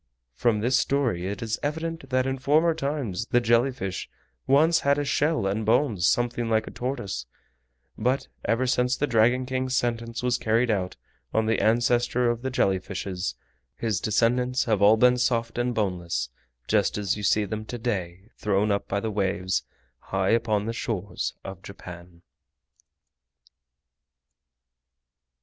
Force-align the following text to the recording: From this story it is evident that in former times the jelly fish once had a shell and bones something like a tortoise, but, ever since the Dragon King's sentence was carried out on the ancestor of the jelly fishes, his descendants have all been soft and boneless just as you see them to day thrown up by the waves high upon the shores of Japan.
From 0.33 0.61
this 0.61 0.79
story 0.79 1.27
it 1.27 1.43
is 1.43 1.59
evident 1.61 2.09
that 2.09 2.25
in 2.25 2.39
former 2.39 2.73
times 2.73 3.27
the 3.27 3.39
jelly 3.39 3.71
fish 3.71 4.09
once 4.47 4.79
had 4.79 4.97
a 4.97 5.05
shell 5.05 5.45
and 5.45 5.63
bones 5.63 6.07
something 6.07 6.49
like 6.49 6.65
a 6.65 6.71
tortoise, 6.71 7.27
but, 7.99 8.27
ever 8.43 8.65
since 8.65 8.97
the 8.97 9.05
Dragon 9.05 9.45
King's 9.45 9.75
sentence 9.75 10.23
was 10.23 10.39
carried 10.39 10.71
out 10.71 10.95
on 11.35 11.45
the 11.45 11.59
ancestor 11.61 12.31
of 12.31 12.41
the 12.41 12.49
jelly 12.49 12.79
fishes, 12.79 13.35
his 13.75 14.01
descendants 14.01 14.63
have 14.63 14.81
all 14.81 14.97
been 14.97 15.19
soft 15.19 15.59
and 15.59 15.75
boneless 15.75 16.29
just 16.67 16.97
as 16.97 17.15
you 17.15 17.21
see 17.21 17.45
them 17.45 17.63
to 17.65 17.77
day 17.77 18.31
thrown 18.39 18.71
up 18.71 18.87
by 18.87 18.99
the 18.99 19.11
waves 19.11 19.61
high 19.99 20.31
upon 20.31 20.65
the 20.65 20.73
shores 20.73 21.35
of 21.43 21.61
Japan. 21.61 22.23